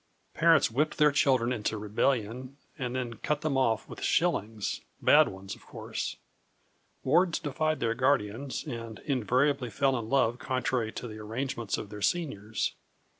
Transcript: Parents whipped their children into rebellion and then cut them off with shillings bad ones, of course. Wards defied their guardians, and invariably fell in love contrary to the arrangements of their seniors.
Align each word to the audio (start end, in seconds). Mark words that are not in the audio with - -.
Parents 0.33 0.71
whipped 0.71 0.97
their 0.97 1.11
children 1.11 1.53
into 1.53 1.77
rebellion 1.77 2.57
and 2.75 2.95
then 2.95 3.17
cut 3.17 3.41
them 3.41 3.55
off 3.55 3.87
with 3.87 4.01
shillings 4.01 4.81
bad 4.99 5.27
ones, 5.27 5.53
of 5.55 5.67
course. 5.67 6.15
Wards 7.03 7.37
defied 7.37 7.79
their 7.79 7.93
guardians, 7.93 8.63
and 8.63 8.97
invariably 9.05 9.69
fell 9.69 9.95
in 9.99 10.09
love 10.09 10.39
contrary 10.39 10.91
to 10.93 11.07
the 11.07 11.19
arrangements 11.19 11.77
of 11.77 11.91
their 11.91 12.01
seniors. 12.01 12.73